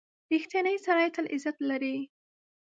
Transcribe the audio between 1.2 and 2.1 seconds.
عزت لري.